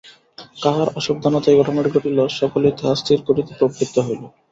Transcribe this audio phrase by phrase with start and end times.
[0.57, 4.21] কাহার অসাবধানতায় এই ঘটনাটি ঘটিল, সকলেই তাহা স্থির করিতে প্রবৃত্ত হইল।